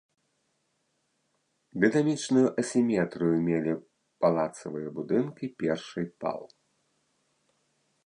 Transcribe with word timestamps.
Дынамічную 1.83 2.43
асіметрыю 2.63 3.35
мелі 3.49 3.73
палацавыя 4.27 4.87
будынкі 4.99 5.45
першай 5.63 6.05
пал. 6.25 6.41